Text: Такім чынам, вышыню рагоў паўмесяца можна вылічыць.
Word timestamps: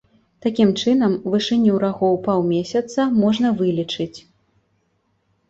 Такім 0.43 0.69
чынам, 0.83 1.11
вышыню 1.33 1.75
рагоў 1.83 2.17
паўмесяца 2.25 3.07
можна 3.21 3.53
вылічыць. 3.61 4.19